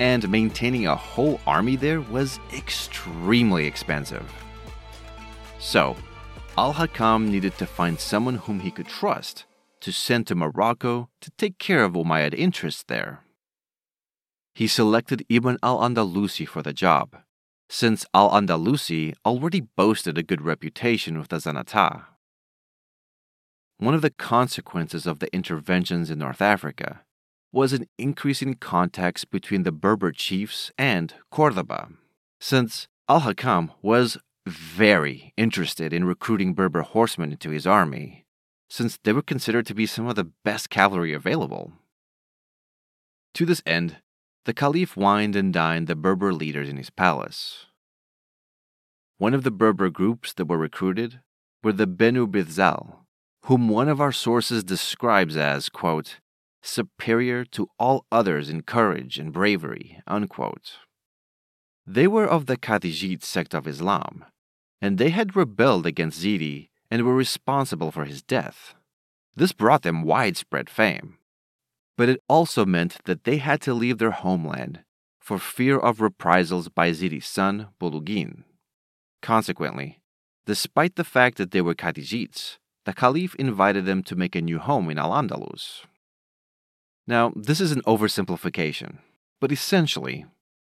and 0.01 0.29
maintaining 0.31 0.87
a 0.87 0.97
whole 0.97 1.41
army 1.47 1.77
there 1.77 2.01
was 2.01 2.39
extremely 2.53 3.67
expensive. 3.67 4.31
So, 5.59 5.97
Al 6.57 6.75
Hakam 6.75 7.29
needed 7.29 7.57
to 7.59 7.67
find 7.67 7.99
someone 7.99 8.37
whom 8.37 8.61
he 8.61 8.71
could 8.71 8.89
trust 8.89 9.45
to 9.81 9.93
send 9.93 10.27
to 10.27 10.35
Morocco 10.35 11.09
to 11.21 11.31
take 11.39 11.59
care 11.59 11.85
of 11.85 11.93
Umayyad 11.93 12.35
interests 12.35 12.85
there. 12.87 13.25
He 14.55 14.67
selected 14.67 15.25
Ibn 15.29 15.59
al 15.63 15.79
Andalusi 15.79 16.47
for 16.47 16.63
the 16.63 16.73
job, 16.73 17.17
since 17.69 18.05
al 18.13 18.31
Andalusi 18.31 19.15
already 19.25 19.61
boasted 19.61 20.19
a 20.19 20.23
good 20.23 20.43
reputation 20.43 21.19
with 21.19 21.29
the 21.29 21.37
Zanata. 21.37 22.07
One 23.79 23.95
of 23.95 24.03
the 24.03 24.11
consequences 24.11 25.07
of 25.07 25.21
the 25.21 25.33
interventions 25.33 26.11
in 26.11 26.19
North 26.19 26.43
Africa 26.43 27.03
was 27.53 27.73
an 27.73 27.87
increasing 27.97 28.55
contacts 28.55 29.25
between 29.25 29.63
the 29.63 29.73
Berber 29.73 30.13
chiefs 30.13 30.73
and 30.77 31.15
Cordoba, 31.31 31.89
since 32.41 32.89
Al 33.09 33.21
Hakam 33.21 33.71
was 33.81 34.19
very 34.47 35.33
interested 35.37 35.93
in 35.93 36.05
recruiting 36.05 36.55
Berber 36.55 36.83
horsemen 36.83 37.33
into 37.33 37.51
his 37.51 37.67
army, 37.67 38.27
since 38.69 38.99
they 39.03 39.13
were 39.13 39.23
considered 39.23 39.67
to 39.67 39.75
be 39.75 39.87
some 39.87 40.07
of 40.07 40.17
the 40.17 40.31
best 40.45 40.71
cavalry 40.71 41.13
available. 41.13 41.73
To 43.35 43.47
this 43.47 43.63
end, 43.67 43.97
the 44.45 44.55
Caliph 44.55 44.97
wined 44.97 45.37
and 45.37 45.53
dined 45.53 45.87
the 45.87 45.97
Berber 45.97 46.33
leaders 46.33 46.69
in 46.69 46.77
his 46.77 46.91
palace. 46.91 47.67
One 49.19 49.35
of 49.35 49.43
the 49.43 49.51
Berber 49.51 49.91
groups 49.91 50.33
that 50.35 50.47
were 50.47 50.59
recruited 50.59 51.21
were 51.63 51.73
the 51.73 51.87
Benu 51.87 52.27
Birzal, 52.27 53.01
whom 53.45 53.69
one 53.69 53.89
of 53.89 54.01
our 54.01 54.13
sources 54.13 54.63
describes 54.63 55.37
as, 55.37 55.69
quote, 55.69 56.21
superior 56.63 57.45
to 57.45 57.69
all 57.79 58.07
others 58.13 58.49
in 58.49 58.63
courage 58.63 59.19
and 59.19 59.33
bravery, 59.33 60.01
unquote. 60.07 60.73
They 61.87 62.07
were 62.07 62.27
of 62.27 62.47
the 62.47 62.57
Kharijite 62.57 63.25
sect 63.25 63.55
of 63.55 63.67
Islam, 63.67 64.25
and 64.81 64.99
they 64.99 65.11
had 65.11 65.37
rebelled 65.37 65.87
against 65.87 66.23
Ziri 66.23 66.69
and 66.91 67.05
were 67.05 67.15
responsible 67.15 67.91
for 67.91 68.05
his 68.05 68.23
death. 68.23 68.75
This 69.35 69.53
brought 69.53 69.83
them 69.83 70.03
widespread 70.03 70.69
fame. 70.71 71.19
But 71.97 72.09
it 72.09 72.21
also 72.29 72.65
meant 72.65 72.99
that 73.05 73.25
they 73.25 73.39
had 73.39 73.61
to 73.63 73.75
leave 73.75 73.99
their 73.99 74.11
homeland 74.11 74.85
for 75.21 75.39
fear 75.39 75.79
of 75.79 76.01
reprisals 76.01 76.69
by 76.69 76.91
Ziri's 76.91 77.27
son, 77.27 77.69
Bulugin. 77.81 78.45
Consequently, 79.21 80.01
despite 80.47 80.97
the 80.97 81.05
fact 81.05 81.37
that 81.37 81.51
they 81.51 81.61
were 81.61 81.75
Kharijites, 81.75 82.59
the 82.87 82.95
Caliph 82.95 83.35
invited 83.35 83.85
them 83.85 84.03
to 84.05 84.17
make 84.17 84.35
a 84.35 84.41
new 84.41 84.59
home 84.59 84.89
in 84.91 84.99
Al 84.99 85.11
Andalus. 85.11 85.83
Now, 87.07 87.33
this 87.37 87.61
is 87.61 87.73
an 87.73 87.83
oversimplification, 87.83 88.99
but 89.41 89.53
essentially, 89.53 90.25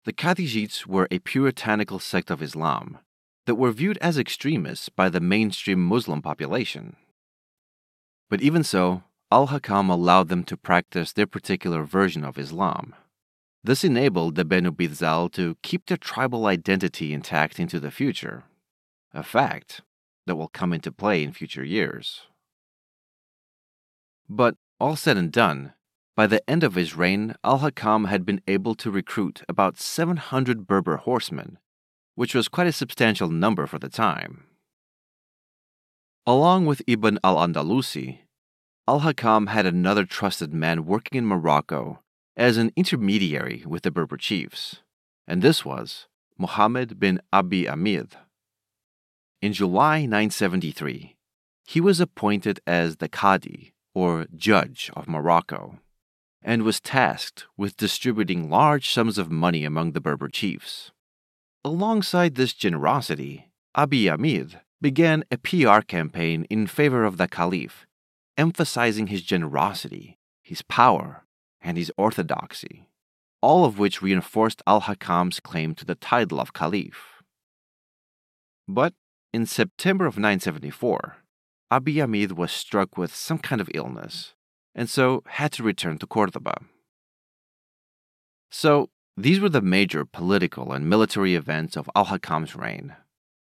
the 0.04 0.12
Kharijites 0.12 0.86
were 0.86 1.08
a 1.10 1.18
puritanical 1.18 1.98
sect 1.98 2.30
of 2.30 2.42
Islam 2.42 2.98
that 3.46 3.56
were 3.56 3.72
viewed 3.72 3.98
as 3.98 4.18
extremists 4.18 4.88
by 4.88 5.08
the 5.08 5.20
mainstream 5.20 5.84
Muslim 5.84 6.22
population. 6.22 6.96
But 8.30 8.40
even 8.40 8.64
so, 8.64 9.04
Al 9.30 9.48
Hakam 9.48 9.90
allowed 9.90 10.28
them 10.28 10.44
to 10.44 10.56
practice 10.56 11.12
their 11.12 11.26
particular 11.26 11.82
version 11.84 12.24
of 12.24 12.38
Islam. 12.38 12.94
This 13.62 13.84
enabled 13.84 14.34
the 14.34 14.44
Benu 14.44 14.70
Birzal 14.70 15.32
to 15.32 15.56
keep 15.62 15.86
their 15.86 15.96
tribal 15.96 16.46
identity 16.46 17.12
intact 17.12 17.58
into 17.58 17.80
the 17.80 17.90
future, 17.90 18.44
a 19.12 19.22
fact 19.22 19.80
that 20.26 20.36
will 20.36 20.48
come 20.48 20.72
into 20.72 20.92
play 20.92 21.22
in 21.22 21.32
future 21.32 21.64
years. 21.64 22.22
But 24.28 24.56
all 24.78 24.96
said 24.96 25.16
and 25.16 25.32
done, 25.32 25.72
By 26.16 26.26
the 26.26 26.48
end 26.48 26.62
of 26.62 26.74
his 26.74 26.96
reign, 26.96 27.34
Al 27.42 27.60
Hakam 27.60 28.08
had 28.08 28.24
been 28.24 28.42
able 28.46 28.74
to 28.76 28.90
recruit 28.90 29.42
about 29.48 29.78
700 29.78 30.66
Berber 30.66 30.96
horsemen, 30.98 31.58
which 32.14 32.34
was 32.34 32.48
quite 32.48 32.66
a 32.66 32.72
substantial 32.72 33.28
number 33.28 33.66
for 33.66 33.78
the 33.78 33.88
time. 33.88 34.44
Along 36.26 36.64
with 36.64 36.82
Ibn 36.86 37.18
al 37.22 37.36
Andalusi, 37.36 38.20
Al 38.86 39.00
Hakam 39.00 39.48
had 39.48 39.66
another 39.66 40.04
trusted 40.04 40.52
man 40.52 40.84
working 40.84 41.18
in 41.18 41.26
Morocco 41.26 42.00
as 42.36 42.56
an 42.56 42.72
intermediary 42.76 43.64
with 43.66 43.82
the 43.82 43.90
Berber 43.90 44.16
chiefs, 44.16 44.82
and 45.26 45.42
this 45.42 45.64
was 45.64 46.06
Muhammad 46.38 46.98
bin 46.98 47.20
Abi 47.32 47.66
Amir. 47.66 48.06
In 49.40 49.52
July 49.52 50.00
973, 50.00 51.16
he 51.66 51.80
was 51.80 52.00
appointed 52.00 52.60
as 52.66 52.96
the 52.96 53.08
Qadi, 53.08 53.72
or 53.94 54.26
judge 54.34 54.90
of 54.94 55.08
Morocco, 55.08 55.78
and 56.42 56.62
was 56.62 56.80
tasked 56.80 57.46
with 57.56 57.76
distributing 57.76 58.50
large 58.50 58.90
sums 58.90 59.16
of 59.18 59.30
money 59.30 59.64
among 59.64 59.92
the 59.92 60.00
Berber 60.00 60.28
chiefs. 60.28 60.90
Alongside 61.66 62.34
this 62.34 62.52
generosity, 62.52 63.50
Abi 63.74 64.06
Amir 64.06 64.48
began 64.82 65.24
a 65.30 65.38
PR 65.38 65.80
campaign 65.80 66.44
in 66.50 66.66
favor 66.66 67.04
of 67.04 67.16
the 67.16 67.26
Caliph, 67.26 67.86
emphasizing 68.36 69.06
his 69.06 69.22
generosity, 69.22 70.18
his 70.42 70.60
power, 70.60 71.24
and 71.62 71.78
his 71.78 71.90
orthodoxy, 71.96 72.86
all 73.40 73.64
of 73.64 73.78
which 73.78 74.02
reinforced 74.02 74.60
Al 74.66 74.82
Hakam's 74.82 75.40
claim 75.40 75.74
to 75.76 75.86
the 75.86 75.94
title 75.94 76.38
of 76.38 76.52
Caliph. 76.52 77.22
But 78.68 78.92
in 79.32 79.46
September 79.46 80.04
of 80.04 80.18
974, 80.18 81.16
Abi 81.70 81.98
Amir 81.98 82.34
was 82.34 82.52
struck 82.52 82.98
with 82.98 83.14
some 83.14 83.38
kind 83.38 83.62
of 83.62 83.70
illness, 83.72 84.34
and 84.74 84.90
so 84.90 85.22
had 85.26 85.50
to 85.52 85.62
return 85.62 85.96
to 85.96 86.06
Cordoba. 86.06 86.56
So, 88.50 88.90
these 89.16 89.40
were 89.40 89.48
the 89.48 89.60
major 89.60 90.04
political 90.04 90.72
and 90.72 90.88
military 90.88 91.34
events 91.34 91.76
of 91.76 91.88
Al 91.94 92.06
Hakam's 92.06 92.56
reign. 92.56 92.96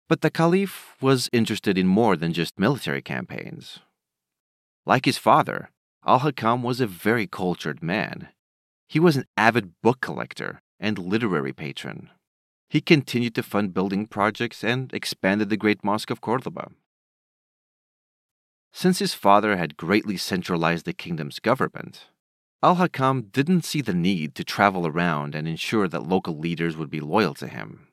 But 0.08 0.20
the 0.20 0.30
Caliph 0.30 0.96
was 1.00 1.30
interested 1.32 1.78
in 1.78 1.86
more 1.86 2.16
than 2.16 2.32
just 2.32 2.58
military 2.58 3.02
campaigns. 3.02 3.78
Like 4.84 5.04
his 5.04 5.18
father, 5.18 5.70
Al 6.04 6.20
Hakam 6.20 6.62
was 6.62 6.80
a 6.80 6.86
very 6.86 7.26
cultured 7.26 7.82
man. 7.82 8.28
He 8.88 8.98
was 8.98 9.16
an 9.16 9.26
avid 9.36 9.80
book 9.82 10.00
collector 10.00 10.60
and 10.80 10.98
literary 10.98 11.52
patron. 11.52 12.10
He 12.68 12.80
continued 12.80 13.34
to 13.36 13.42
fund 13.42 13.72
building 13.72 14.06
projects 14.06 14.64
and 14.64 14.92
expanded 14.92 15.48
the 15.48 15.56
Great 15.56 15.84
Mosque 15.84 16.10
of 16.10 16.20
Cordoba. 16.20 16.72
Since 18.72 18.98
his 18.98 19.14
father 19.14 19.56
had 19.56 19.76
greatly 19.76 20.16
centralized 20.16 20.86
the 20.86 20.94
kingdom's 20.94 21.38
government, 21.38 22.06
Al 22.64 22.76
Hakam 22.76 23.32
didn't 23.32 23.64
see 23.64 23.80
the 23.80 23.94
need 23.94 24.36
to 24.36 24.44
travel 24.44 24.86
around 24.86 25.34
and 25.34 25.48
ensure 25.48 25.88
that 25.88 26.06
local 26.06 26.38
leaders 26.38 26.76
would 26.76 26.90
be 26.90 27.00
loyal 27.00 27.34
to 27.34 27.48
him. 27.48 27.88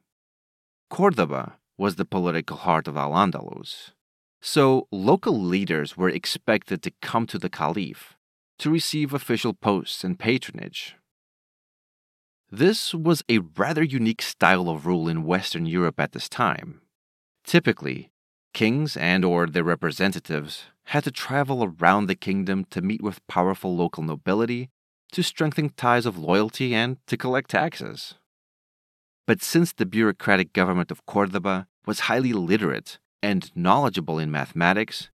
Cordoba 0.92 1.58
was 1.78 1.96
the 1.96 2.06
political 2.06 2.58
heart 2.58 2.88
of 2.88 2.96
Al 2.96 3.12
Andalus, 3.12 3.92
so 4.42 4.88
local 4.92 5.42
leaders 5.42 5.98
were 5.98 6.10
expected 6.10 6.84
to 6.84 6.92
come 7.02 7.26
to 7.28 7.40
the 7.40 7.50
Caliph 7.50 8.16
to 8.60 8.70
receive 8.70 9.14
official 9.14 9.54
posts 9.54 10.04
and 10.04 10.20
patronage. 10.20 10.96
This 12.52 12.94
was 12.94 13.24
a 13.30 13.40
rather 13.40 13.84
unique 13.84 14.22
style 14.22 14.70
of 14.70 14.86
rule 14.86 15.08
in 15.08 15.24
Western 15.24 15.66
Europe 15.66 16.00
at 16.00 16.12
this 16.12 16.30
time. 16.30 16.82
Typically, 17.44 18.12
kings 18.54 18.98
and 18.98 19.24
or 19.24 19.48
their 19.48 19.64
representatives 19.64 20.66
had 20.89 21.03
to 21.03 21.12
travel 21.12 21.63
around 21.63 22.08
the 22.08 22.15
kingdom 22.15 22.65
to 22.65 22.81
meet 22.81 23.00
with 23.00 23.25
powerful 23.27 23.75
local 23.75 24.01
nobility, 24.01 24.72
to 25.12 25.22
strengthen 25.22 25.69
ties 25.69 26.08
of 26.08 26.17
loyalty, 26.17 26.74
and 26.74 26.98
to 27.05 27.15
collect 27.15 27.51
taxes. 27.51 28.15
But 29.27 29.43
since 29.43 29.72
the 29.72 29.86
bureaucratic 29.86 30.51
government 30.51 30.89
of 30.89 31.06
Cordoba 31.06 31.67
was 31.86 32.02
highly 32.02 32.34
literate 32.34 32.97
and 33.21 33.56
knowledgeable 33.56 34.17
in 34.17 34.32
mathematics, 34.32 35.12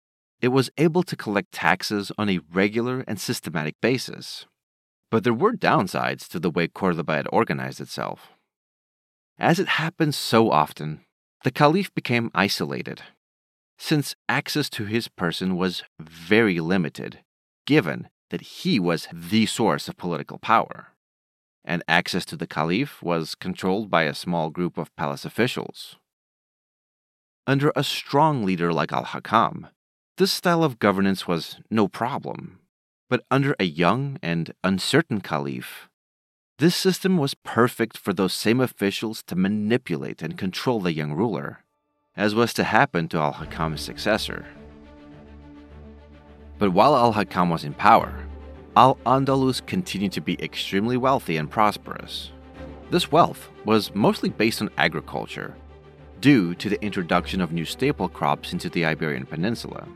it 0.42 0.48
was 0.48 0.72
able 0.80 1.04
to 1.04 1.16
collect 1.16 1.52
taxes 1.52 2.12
on 2.18 2.30
a 2.30 2.40
regular 2.52 3.04
and 3.08 3.20
systematic 3.20 3.76
basis. 3.80 4.48
But 5.12 5.24
there 5.24 5.36
were 5.36 5.54
downsides 5.54 6.28
to 6.30 6.40
the 6.40 6.50
way 6.50 6.68
Cordoba 6.68 7.14
had 7.14 7.28
organized 7.32 7.80
itself. 7.80 8.30
As 9.38 9.60
it 9.60 9.68
happens 9.68 10.18
so 10.18 10.50
often, 10.50 11.02
the 11.44 11.52
Caliph 11.52 11.94
became 11.94 12.32
isolated 12.34 13.04
since 13.80 14.16
access 14.28 14.70
to 14.70 14.86
his 14.86 15.08
person 15.08 15.56
was 15.56 15.84
very 16.00 16.60
limited, 16.60 17.20
given 17.66 18.10
that 18.30 18.42
he 18.42 18.80
was 18.80 19.08
the 19.12 19.46
source 19.46 19.88
of 19.88 19.98
political 19.98 20.38
power, 20.38 20.90
and 21.64 21.82
access 21.88 22.26
to 22.26 22.36
the 22.36 22.46
Caliph 22.46 23.02
was 23.02 23.36
controlled 23.36 23.90
by 23.90 24.04
a 24.04 24.14
small 24.14 24.50
group 24.50 24.78
of 24.78 24.96
palace 24.98 25.24
officials. 25.24 25.96
Under 27.48 27.72
a 27.76 27.84
strong 27.84 28.46
leader 28.46 28.72
like 28.74 28.92
Al 28.92 29.06
Hakam, 29.06 29.70
this 30.18 30.32
style 30.32 30.64
of 30.64 30.78
governance 30.78 31.28
was 31.28 31.58
no 31.72 31.88
problem. 31.88 32.60
But 33.10 33.24
under 33.32 33.56
a 33.60 33.64
young 33.64 34.20
and 34.22 34.54
uncertain 34.64 35.22
Caliph, 35.22 35.90
this 36.60 36.76
system 36.76 37.18
was 37.18 37.34
perfect 37.34 37.98
for 37.98 38.14
those 38.14 38.34
same 38.34 38.60
officials 38.60 39.24
to 39.24 39.36
manipulate 39.36 40.22
and 40.22 40.38
control 40.38 40.82
the 40.82 40.94
young 40.94 41.14
ruler 41.14 41.64
as 42.20 42.36
was 42.36 42.54
to 42.54 42.66
happen 42.66 43.08
to 43.08 43.18
Al 43.18 43.34
Hakam's 43.34 43.80
successor. 43.80 44.46
But 46.58 46.74
while 46.74 46.94
Al 46.94 47.14
Hakam 47.14 47.50
was 47.50 47.64
in 47.64 47.74
power, 47.74 48.14
Al 48.76 48.96
Andalus 49.06 49.66
continued 49.66 50.12
to 50.12 50.22
be 50.22 50.38
extremely 50.44 50.98
wealthy 50.98 51.38
and 51.38 51.50
prosperous. 51.50 52.32
This 52.92 53.10
wealth 53.10 53.50
was 53.64 53.96
mostly 53.96 54.28
based 54.30 54.62
on 54.62 54.70
agriculture, 54.78 55.56
due 56.20 56.54
to 56.56 56.68
the 56.68 56.84
introduction 56.84 57.40
of 57.40 57.54
new 57.54 57.64
staple 57.64 58.10
crops 58.10 58.52
into 58.52 58.70
the 58.70 58.84
Iberian 58.84 59.26
Peninsula. 59.26 59.88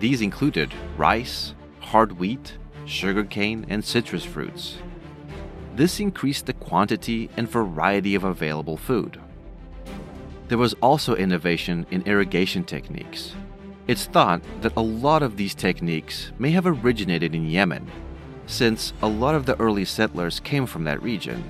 These 0.00 0.22
included 0.22 0.74
rice, 0.96 1.54
hard 1.78 2.18
wheat, 2.18 2.58
sugarcane, 2.84 3.64
and 3.68 3.84
citrus 3.84 4.24
fruits. 4.24 4.78
This 5.76 6.00
increased 6.00 6.46
the 6.46 6.52
quantity 6.54 7.30
and 7.36 7.48
variety 7.48 8.16
of 8.16 8.24
available 8.24 8.76
food. 8.76 9.20
There 10.52 10.58
was 10.58 10.74
also 10.82 11.16
innovation 11.16 11.86
in 11.90 12.02
irrigation 12.02 12.64
techniques. 12.64 13.32
It's 13.86 14.04
thought 14.04 14.42
that 14.60 14.76
a 14.76 14.82
lot 14.82 15.22
of 15.22 15.38
these 15.38 15.54
techniques 15.54 16.30
may 16.38 16.50
have 16.50 16.66
originated 16.66 17.34
in 17.34 17.48
Yemen, 17.48 17.90
since 18.44 18.92
a 19.00 19.08
lot 19.08 19.34
of 19.34 19.46
the 19.46 19.58
early 19.58 19.86
settlers 19.86 20.40
came 20.40 20.66
from 20.66 20.84
that 20.84 21.02
region. 21.02 21.42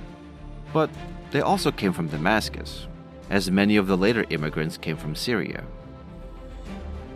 But 0.72 0.88
they 1.32 1.40
also 1.40 1.72
came 1.72 1.92
from 1.92 2.06
Damascus, 2.06 2.86
as 3.28 3.50
many 3.50 3.76
of 3.76 3.88
the 3.88 3.96
later 3.96 4.24
immigrants 4.30 4.76
came 4.76 4.96
from 4.96 5.16
Syria. 5.16 5.64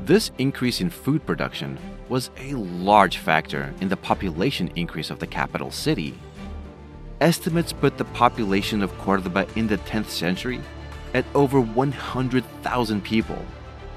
This 0.04 0.32
increase 0.38 0.80
in 0.80 0.90
food 0.90 1.24
production 1.24 1.78
was 2.08 2.30
a 2.36 2.54
large 2.54 3.18
factor 3.18 3.72
in 3.80 3.90
the 3.90 3.96
population 3.96 4.72
increase 4.74 5.10
of 5.10 5.20
the 5.20 5.26
capital 5.28 5.70
city. 5.70 6.18
Estimates 7.20 7.72
put 7.72 7.96
the 7.96 8.06
population 8.06 8.82
of 8.82 8.98
Cordoba 8.98 9.46
in 9.54 9.68
the 9.68 9.78
10th 9.78 10.08
century 10.08 10.60
at 11.14 11.24
over 11.34 11.60
100,000 11.60 13.04
people, 13.04 13.44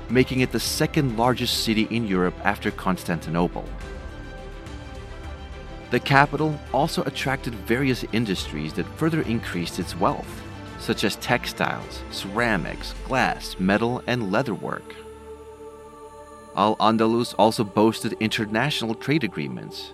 making 0.10 0.41
it 0.41 0.52
the 0.52 0.60
second 0.60 1.17
largest 1.17 1.63
city 1.63 1.88
in 1.89 2.08
Europe 2.08 2.36
after 2.43 2.72
Constantinople. 2.72 3.65
The 5.91 6.00
capital 6.00 6.60
also 6.72 7.04
attracted 7.04 7.56
various 7.56 8.06
industries 8.12 8.74
that 8.74 8.86
further 8.98 9.22
increased 9.22 9.80
its 9.80 9.98
wealth, 9.98 10.43
such 10.80 11.04
as 11.04 11.15
textiles, 11.17 12.04
ceramics, 12.12 12.93
glass, 13.06 13.56
metal, 13.60 14.04
and 14.06 14.32
leatherwork. 14.32 14.93
Al 16.56 16.76
Andalus 16.78 17.34
also 17.39 17.63
boasted 17.63 18.13
international 18.19 18.93
trade 18.93 19.24
agreements, 19.24 19.93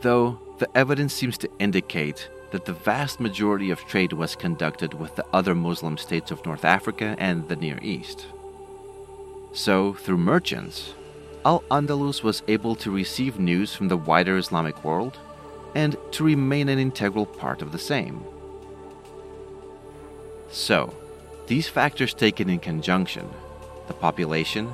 though 0.00 0.38
the 0.58 0.68
evidence 0.76 1.12
seems 1.12 1.38
to 1.38 1.50
indicate 1.58 2.30
that 2.52 2.66
the 2.66 2.72
vast 2.72 3.18
majority 3.18 3.70
of 3.70 3.84
trade 3.86 4.12
was 4.12 4.36
conducted 4.36 4.94
with 4.94 5.16
the 5.16 5.24
other 5.32 5.54
Muslim 5.54 5.96
states 5.96 6.30
of 6.30 6.44
North 6.44 6.64
Africa 6.64 7.16
and 7.18 7.48
the 7.48 7.56
Near 7.56 7.78
East. 7.82 8.26
So, 9.54 9.94
through 9.94 10.18
merchants, 10.18 10.94
Al 11.46 11.62
Andalus 11.70 12.22
was 12.22 12.42
able 12.48 12.76
to 12.76 12.90
receive 12.90 13.38
news 13.38 13.74
from 13.74 13.88
the 13.88 13.96
wider 13.96 14.36
Islamic 14.36 14.84
world 14.84 15.18
and 15.74 15.96
to 16.12 16.24
remain 16.24 16.68
an 16.68 16.78
integral 16.78 17.24
part 17.26 17.62
of 17.62 17.72
the 17.72 17.78
same. 17.78 18.22
So, 20.50 20.94
these 21.46 21.68
factors 21.68 22.14
taken 22.14 22.48
in 22.48 22.60
conjunction 22.60 23.28
the 23.88 23.94
population, 23.94 24.72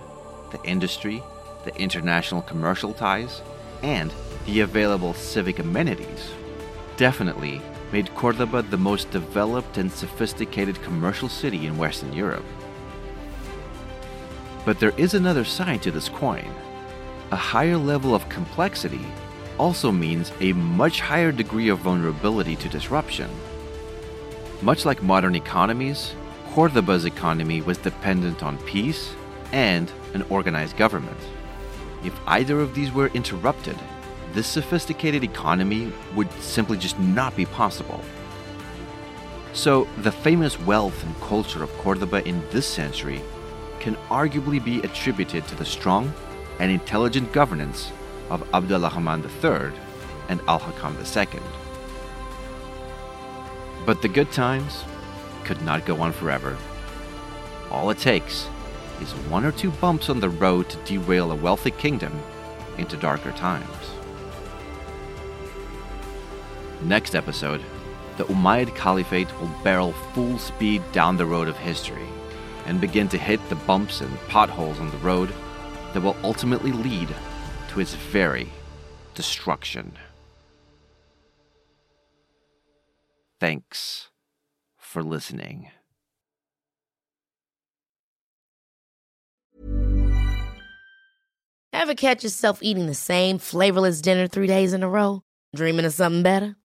the 0.51 0.63
industry, 0.65 1.23
the 1.65 1.75
international 1.77 2.43
commercial 2.43 2.93
ties, 2.93 3.41
and 3.83 4.13
the 4.47 4.61
available 4.61 5.15
civic 5.15 5.61
amenities 5.61 6.31
definitely 6.99 7.63
made 7.93 8.15
Cordoba 8.15 8.61
the 8.61 8.77
most 8.77 9.11
developed 9.11 9.79
and 9.79 9.91
sophisticated 9.91 10.83
commercial 10.83 11.31
city 11.31 11.67
in 11.67 11.79
Western 11.79 12.13
Europe. 12.13 12.45
But 14.67 14.79
there 14.79 14.93
is 14.99 15.15
another 15.15 15.45
side 15.45 15.81
to 15.83 15.91
this 15.91 16.11
coin. 16.11 16.53
A 17.31 17.37
higher 17.37 17.79
level 17.79 18.15
of 18.15 18.29
complexity 18.29 19.07
also 19.59 19.91
means 19.91 20.33
a 20.41 20.53
much 20.53 21.01
higher 21.01 21.33
degree 21.33 21.71
of 21.71 21.79
vulnerability 21.79 22.57
to 22.57 22.69
disruption. 22.69 23.31
Much 24.61 24.85
like 24.85 25.03
modern 25.03 25.35
economies, 25.35 26.15
Cordoba's 26.51 27.05
economy 27.05 27.63
was 27.63 27.79
dependent 27.79 28.43
on 28.43 28.59
peace 28.59 29.15
and 29.53 29.91
an 30.15 30.23
organized 30.29 30.77
government. 30.77 31.19
If 32.05 32.19
either 32.27 32.61
of 32.61 32.75
these 32.75 32.93
were 32.93 33.09
interrupted, 33.09 33.79
this 34.33 34.47
sophisticated 34.47 35.25
economy 35.25 35.93
would 36.15 36.31
simply 36.41 36.79
just 36.79 36.99
not 36.99 37.35
be 37.37 37.47
possible. 37.47 38.03
So, 39.53 39.89
the 39.99 40.13
famous 40.13 40.61
wealth 40.61 41.03
and 41.03 41.21
culture 41.21 41.63
of 41.63 41.73
Cordoba 41.79 42.27
in 42.27 42.43
this 42.51 42.67
century 42.67 43.23
can 43.81 43.97
arguably 44.09 44.63
be 44.63 44.81
attributed 44.81 45.47
to 45.49 45.55
the 45.55 45.65
strong 45.65 46.13
and 46.59 46.71
intelligent 46.71 47.33
governance 47.33 47.91
of 48.31 48.47
Abdulrahman 48.53 49.23
III 49.25 49.73
and 50.29 50.41
Al 50.47 50.61
Hakam 50.61 50.95
II. 50.99 51.41
But 53.87 54.03
the 54.03 54.09
good 54.09 54.31
times 54.31 54.85
could 55.45 55.63
not 55.63 55.87
go 55.87 56.01
on 56.03 56.13
forever. 56.13 56.57
All 57.71 57.91
it 57.91 57.99
takes 57.99 58.49
is 59.01 59.13
one 59.31 59.45
or 59.45 59.53
two 59.53 59.71
bumps 59.71 60.11
on 60.11 60.21
the 60.21 60.29
road 60.29 60.69
to 60.69 60.77
derail 60.79 61.33
a 61.33 61.37
wealthy 61.37 61.71
kingdom 61.71 62.13
into 62.77 62.97
darker 62.97 63.33
times. 63.33 63.98
Next 66.83 67.17
episode, 67.17 67.61
the 68.19 68.25
Umayyad 68.27 68.75
Caliphate 68.77 69.33
will 69.41 69.51
barrel 69.65 69.93
full 70.15 70.39
speed 70.39 70.81
down 70.93 71.17
the 71.17 71.27
road 71.27 71.49
of 71.49 71.59
history 71.59 72.07
and 72.67 72.81
begin 72.81 73.09
to 73.09 73.19
hit 73.19 73.41
the 73.49 73.57
bumps 73.57 74.01
and 74.01 74.17
potholes 74.29 74.79
on 74.79 74.91
the 74.91 74.97
road 74.99 75.33
that 75.93 76.03
will 76.03 76.17
ultimately 76.23 76.71
lead 76.71 77.09
to 77.71 77.81
its 77.81 77.95
very 77.95 78.49
destruction. 79.15 79.93
Thanks 83.41 84.11
for 84.77 85.03
listening. 85.03 85.71
Ever 91.73 91.95
catch 91.95 92.23
yourself 92.23 92.59
eating 92.63 92.87
the 92.87 92.95
same 92.95 93.39
flavorless 93.39 94.01
dinner 94.01 94.29
three 94.29 94.47
days 94.47 94.73
in 94.73 94.83
a 94.83 94.89
row? 94.89 95.23
Dreaming 95.55 95.85
of 95.85 95.93
something 95.93 96.23
better? 96.23 96.58